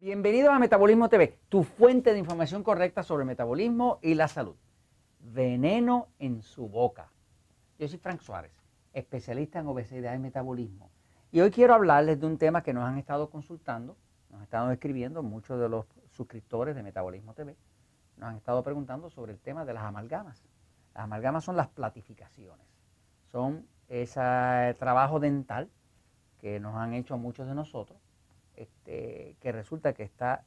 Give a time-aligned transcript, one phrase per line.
[0.00, 4.54] Bienvenidos a Metabolismo TV, tu fuente de información correcta sobre metabolismo y la salud.
[5.18, 7.10] Veneno en su boca.
[7.80, 8.52] Yo soy Frank Suárez,
[8.92, 10.88] especialista en obesidad y metabolismo.
[11.32, 13.96] Y hoy quiero hablarles de un tema que nos han estado consultando,
[14.30, 17.56] nos han estado escribiendo muchos de los suscriptores de Metabolismo TV.
[18.18, 20.44] Nos han estado preguntando sobre el tema de las amalgamas.
[20.94, 22.68] Las amalgamas son las platificaciones.
[23.32, 25.68] Son ese trabajo dental
[26.40, 27.98] que nos han hecho muchos de nosotros
[28.58, 30.44] este, que resulta que está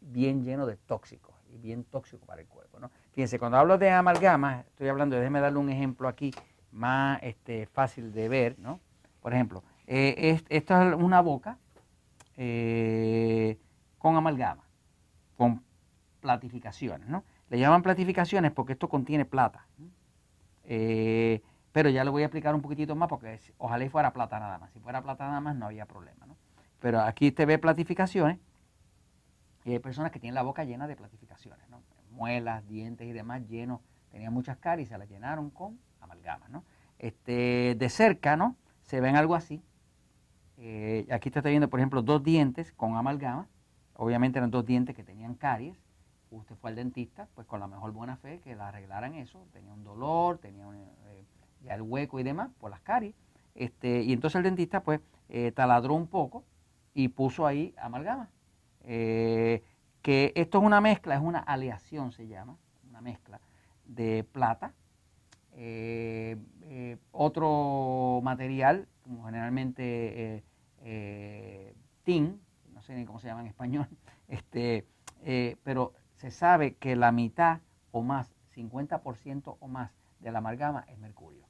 [0.00, 2.78] bien lleno de tóxicos y bien tóxico para el cuerpo.
[2.78, 2.90] ¿no?
[3.12, 6.32] Fíjense, cuando hablo de amalgamas, estoy hablando, déjeme darle un ejemplo aquí
[6.70, 8.58] más este, fácil de ver.
[8.58, 8.80] ¿no?
[9.20, 11.58] Por ejemplo, eh, esto es una boca
[12.36, 13.58] eh,
[13.96, 14.64] con amalgama,
[15.36, 15.64] con
[16.20, 17.08] platificaciones.
[17.08, 17.24] ¿no?
[17.48, 19.66] Le llaman platificaciones porque esto contiene plata.
[20.64, 21.40] Eh,
[21.72, 24.72] pero ya lo voy a explicar un poquitito más porque ojalá fuera plata nada más.
[24.72, 26.26] Si fuera plata nada más no había problema.
[26.26, 26.36] ¿no?
[26.84, 28.38] Pero aquí te ve platificaciones
[29.64, 31.80] y hay personas que tienen la boca llena de platificaciones, ¿no?
[32.10, 33.80] muelas, dientes y demás llenos.
[34.10, 36.46] Tenían muchas caries se las llenaron con amalgama.
[36.50, 36.62] ¿no?
[36.98, 38.56] Este, de cerca ¿no?
[38.82, 39.62] se ven algo así.
[40.58, 43.48] Eh, aquí te está viendo, por ejemplo, dos dientes con amalgama.
[43.94, 45.78] Obviamente eran dos dientes que tenían caries.
[46.30, 49.46] Usted fue al dentista, pues con la mejor buena fe que la arreglaran eso.
[49.54, 51.24] Tenía un dolor, tenía eh,
[51.62, 53.14] ya el hueco y demás por las caries.
[53.54, 56.44] Este, y entonces el dentista pues eh, taladró un poco
[56.94, 58.30] y puso ahí amalgama.
[58.82, 59.62] Eh,
[60.02, 62.56] que esto es una mezcla, es una aleación se llama,
[62.88, 63.40] una mezcla
[63.86, 64.74] de plata,
[65.52, 70.44] eh, eh, otro material, como generalmente
[72.04, 72.40] tin,
[72.72, 73.88] no sé ni cómo se llama en español,
[74.28, 74.86] este,
[75.62, 77.60] pero se sabe que la mitad
[77.90, 81.46] o más, 50% o más de la amalgama es mercurio.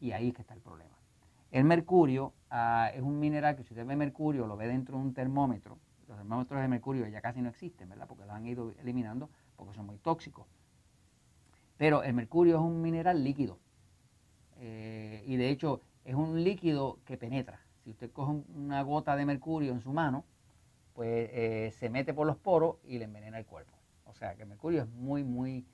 [0.00, 0.96] Y ahí es que está el problema.
[1.52, 5.04] El mercurio ah, es un mineral que si usted ve mercurio, lo ve dentro de
[5.04, 8.06] un termómetro, los termómetros de mercurio ya casi no existen, ¿verdad?
[8.08, 10.46] Porque los han ido eliminando porque son muy tóxicos.
[11.76, 13.58] Pero el mercurio es un mineral líquido.
[14.60, 17.60] Eh, y de hecho es un líquido que penetra.
[17.84, 20.24] Si usted coge una gota de mercurio en su mano,
[20.94, 23.76] pues eh, se mete por los poros y le envenena el cuerpo.
[24.06, 25.66] O sea que el mercurio es muy, muy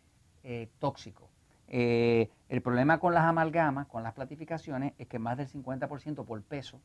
[0.43, 1.31] eh, tóxico.
[1.71, 6.43] Eh, el problema con las amalgamas, con las platificaciones, es que más del 50% por
[6.43, 6.81] peso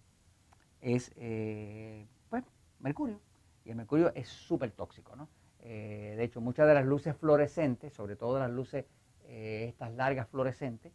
[0.81, 2.43] es eh, pues,
[2.79, 3.19] mercurio.
[3.63, 5.15] Y el mercurio es súper tóxico.
[5.15, 5.29] ¿no?
[5.59, 8.85] Eh, de hecho, muchas de las luces fluorescentes, sobre todo las luces,
[9.25, 10.91] estas largas fluorescentes,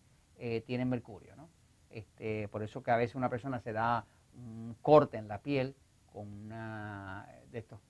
[0.67, 1.35] tienen mercurio.
[1.35, 1.49] ¿no?
[1.91, 5.75] Este, por eso que a veces una persona se da un corte en la piel
[6.13, 7.81] con una de estos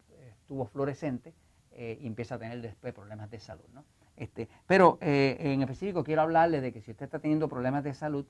[0.47, 1.35] tubos fluorescentes
[1.77, 3.67] y empieza a tener después problemas de salud.
[3.75, 3.85] ¿no?
[4.19, 7.95] Este, pero eh, en específico quiero hablarle de que si usted está teniendo problemas de
[7.95, 8.27] salud,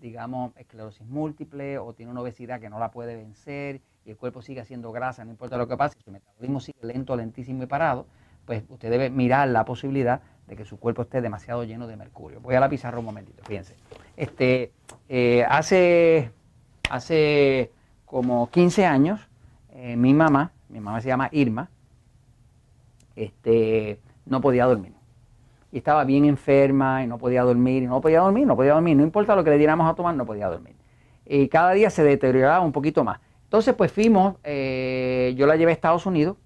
[0.00, 4.40] digamos esclerosis múltiple o tiene una obesidad que no la puede vencer y el cuerpo
[4.40, 8.06] sigue haciendo grasa, no importa lo que pase, su metabolismo sigue lento, lentísimo y parado,
[8.44, 12.40] pues usted debe mirar la posibilidad de que su cuerpo esté demasiado lleno de mercurio.
[12.40, 13.74] Voy a la pizarra un momentito, fíjense.
[14.16, 14.72] Este,
[15.08, 16.30] eh, hace,
[16.88, 17.72] hace
[18.04, 19.28] como 15 años,
[19.70, 21.68] eh, mi mamá, mi mamá se llama Irma,
[23.16, 24.95] este, no podía dormir
[25.78, 29.02] estaba bien enferma y no podía dormir, y no podía dormir, no podía dormir, no
[29.02, 30.74] importa lo que le diéramos a tomar, no podía dormir.
[31.24, 33.20] Y cada día se deterioraba un poquito más.
[33.44, 36.36] Entonces, pues fuimos, eh, yo la llevé a Estados Unidos,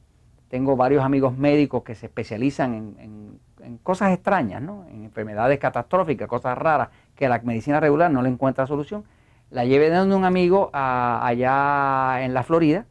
[0.49, 3.41] tengo varios amigos médicos que se especializan en,
[3.83, 4.85] cosas extrañas, ¿no?
[4.91, 9.05] en enfermedades catastróficas, cosas raras que la medicina regular no le encuentra solución.
[9.51, 12.87] La llevé de un amigo allá en la Florida,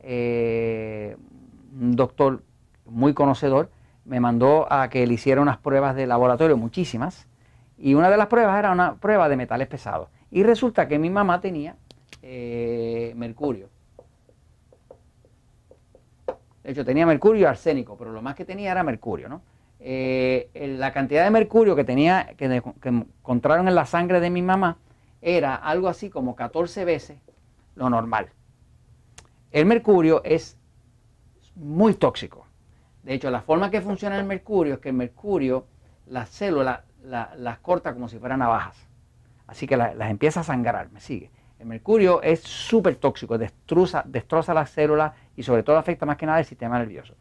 [0.00, 1.16] eh,
[1.80, 2.42] un doctor
[2.86, 3.70] muy conocedor,
[4.06, 7.26] me mandó a que le hiciera unas pruebas de laboratorio, muchísimas,
[7.76, 10.08] y una de las pruebas era una prueba de metales pesados.
[10.30, 11.76] Y resulta que mi mamá tenía
[12.22, 13.68] eh, mercurio.
[16.62, 19.42] De hecho, tenía mercurio y arsénico, pero lo más que tenía era mercurio, ¿no?
[19.78, 20.48] Eh,
[20.78, 24.78] la cantidad de mercurio que tenía, que, que encontraron en la sangre de mi mamá,
[25.20, 27.18] era algo así como 14 veces
[27.74, 28.30] lo normal.
[29.52, 30.56] El mercurio es
[31.54, 32.45] muy tóxico.
[33.06, 35.64] De hecho, la forma que funciona el mercurio es que el mercurio,
[36.06, 38.76] las células las corta como si fueran navajas.
[39.46, 41.30] Así que las empieza a sangrar, me sigue.
[41.60, 46.40] El mercurio es súper tóxico, destroza las células y sobre todo afecta más que nada
[46.40, 47.14] el sistema nervioso.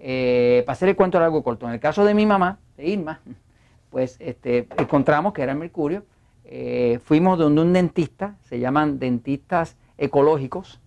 [0.00, 3.20] Eh, para hacer el cuento largo corto, en el caso de mi mamá, de Irma,
[3.90, 6.04] pues este, encontramos que era el mercurio.
[6.46, 10.80] Eh, fuimos donde un dentista, se llaman dentistas ecológicos,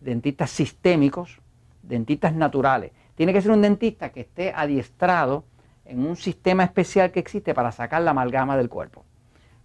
[0.00, 1.40] dentistas sistémicos,
[1.82, 2.92] dentistas naturales.
[3.18, 5.42] Tiene que ser un dentista que esté adiestrado
[5.84, 9.04] en un sistema especial que existe para sacar la amalgama del cuerpo.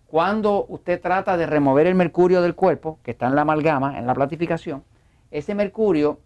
[0.08, 4.08] Cuando usted trata de remover el mercurio del cuerpo, que está en la amalgama, en
[4.08, 4.84] la platificación,
[5.30, 6.20] ese mercurio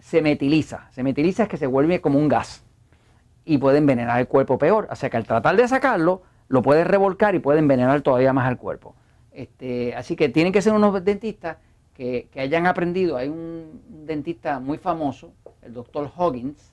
[0.00, 0.88] se metiliza.
[0.90, 2.64] Se metiliza es que se vuelve como un gas
[3.44, 4.88] y puede envenenar el cuerpo peor.
[4.90, 8.48] O sea que al tratar de sacarlo, lo puede revolcar y puede envenenar todavía más
[8.48, 8.94] al cuerpo.
[9.32, 11.58] Este, así que tienen que ser unos dentistas
[11.96, 13.16] que, hayan aprendido.
[13.16, 15.32] Hay un dentista muy famoso,
[15.62, 16.72] el doctor Hoggins.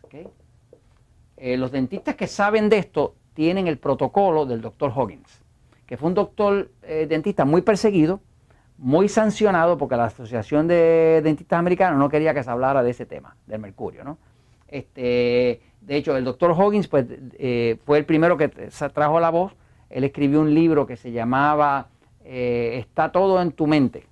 [1.38, 5.42] Eh, los dentistas que saben de esto tienen el protocolo del doctor Hoggins,
[5.88, 8.20] que fue un doctor eh, dentista muy perseguido,
[8.78, 13.06] muy sancionado, porque la Asociación de Dentistas Americanos no quería que se hablara de ese
[13.06, 14.04] tema, del mercurio.
[14.04, 14.18] ¿no?
[14.68, 18.50] Este, de hecho, el doctor Hoggins pues, eh, fue el primero que
[18.94, 19.54] trajo la voz.
[19.90, 21.88] Él escribió un libro que se llamaba
[22.26, 24.06] Está todo en tu mente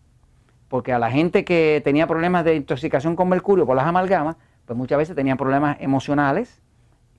[0.71, 4.77] porque a la gente que tenía problemas de intoxicación con mercurio por las amalgamas, pues
[4.77, 6.61] muchas veces tenían problemas emocionales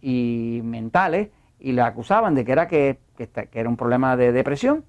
[0.00, 1.28] y mentales
[1.60, 2.98] y le acusaban de que era, que,
[3.52, 4.86] era un problema de depresión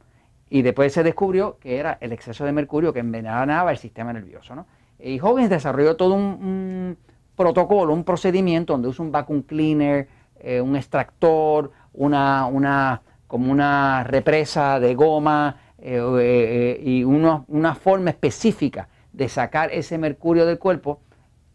[0.50, 4.56] y después se descubrió que era el exceso de mercurio que envenenaba el sistema nervioso.
[4.56, 4.66] ¿no?
[4.98, 6.98] Y Hoggins desarrolló todo un,
[7.36, 10.08] protocolo, un procedimiento donde usa un vacuum cleaner,
[10.40, 18.10] eh, un extractor, una, una, como una represa de goma, eh, eh, y una forma
[18.10, 21.02] específica de sacar ese mercurio del cuerpo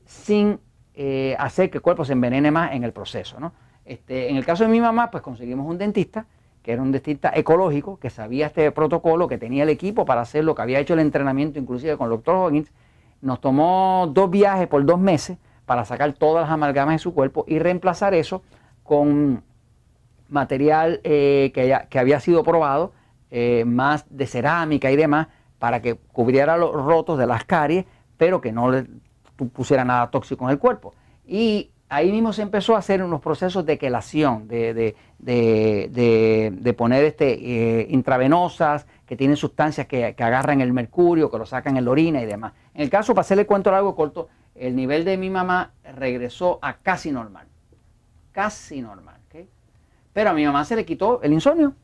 [0.05, 0.61] sin
[0.93, 3.39] eh, hacer que el cuerpo se envenene más en el proceso.
[3.87, 6.27] Este, en el caso de mi mamá, pues conseguimos un dentista,
[6.63, 10.55] que era un dentista ecológico, que sabía este protocolo, que tenía el equipo para hacerlo,
[10.55, 12.71] que había hecho el entrenamiento inclusive con el doctor Hoggins.
[13.23, 17.47] Nos tomó dos viajes por dos meses para sacar todas las amalgamas de su cuerpo
[17.49, 18.43] y reemplazar eso
[18.83, 19.43] con
[20.29, 22.93] material que, que había sido probado
[23.31, 25.29] eh, más de cerámica y demás
[25.59, 27.85] para que cubriera los rotos de las caries,
[28.17, 28.87] pero que no le
[29.53, 30.95] pusiera nada tóxico en el cuerpo.
[31.27, 37.33] Y ahí mismo se empezó a hacer unos procesos de quelación, de, de, poner este,
[37.33, 41.91] eh, intravenosas que tienen sustancias que, que, agarran el mercurio, que lo sacan en la
[41.91, 42.53] orina y demás.
[42.75, 46.79] En el caso, para hacerle cuento largo corto, el nivel de mi mamá regresó a
[46.79, 47.47] casi normal.
[48.33, 49.17] Casi normal.
[50.13, 51.75] Pero a mi mamá se le quitó el insomnio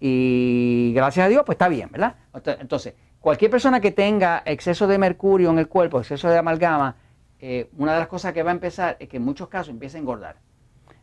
[0.00, 2.16] y gracias a Dios, pues está bien, ¿verdad?
[2.60, 6.96] Entonces, cualquier persona que tenga exceso de mercurio en el cuerpo, exceso de amalgama,
[7.40, 9.98] eh, una de las cosas que va a empezar es que en muchos casos empieza
[9.98, 10.36] a engordar.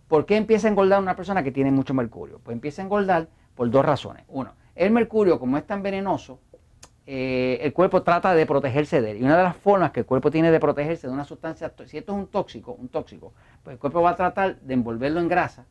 [0.07, 2.39] ¿Por qué empieza a engordar una persona que tiene mucho mercurio?
[2.44, 4.24] Pues empieza a engordar por dos razones.
[4.27, 6.39] Uno, el mercurio, como es tan venenoso,
[7.07, 9.18] eh, el cuerpo trata de protegerse de él.
[9.18, 11.97] Y una de las formas que el cuerpo tiene de protegerse de una sustancia, si
[11.97, 13.33] esto es un tóxico, un tóxico,
[13.63, 15.65] pues el cuerpo va a tratar de envolverlo en grasa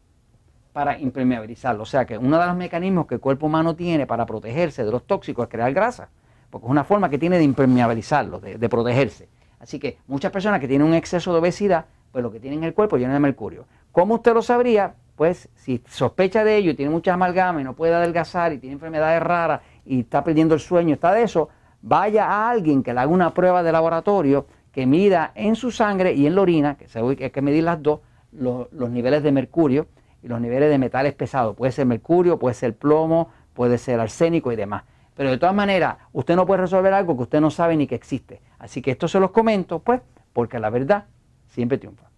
[0.74, 1.84] para impermeabilizarlo.
[1.84, 4.90] O sea que uno de los mecanismos que el cuerpo humano tiene para protegerse de
[4.90, 6.08] los tóxicos es crear grasa,
[6.50, 9.28] porque es una forma que tiene de impermeabilizarlo, de, protegerse.
[9.60, 12.64] Así que muchas personas que tienen un exceso de obesidad, pues lo que tienen en
[12.64, 13.66] el cuerpo lleno de mercurio.
[13.92, 14.96] ¿Cómo usted lo sabría?
[15.14, 18.74] Pues si sospecha de ello y tiene mucha amalgama y no puede adelgazar y tiene
[18.74, 21.50] enfermedades raras y está perdiendo el sueño, está de eso,
[21.82, 26.14] vaya a alguien que le haga una prueba de laboratorio que mida en su sangre
[26.14, 28.00] y en la orina, que hay que medir las dos,
[28.32, 29.86] los niveles de mercurio
[30.24, 31.54] y los niveles de metales pesados.
[31.54, 34.84] Puede ser mercurio, puede ser plomo, puede ser arsénico y demás.
[35.14, 37.94] Pero de todas maneras, usted no puede resolver algo que usted no sabe ni que
[37.94, 38.40] existe.
[38.58, 40.00] Así que esto se los comento, pues,
[40.32, 41.04] porque la verdad
[41.46, 42.13] siempre triunfa.